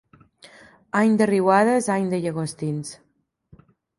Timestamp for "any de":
1.01-1.27, 1.97-2.21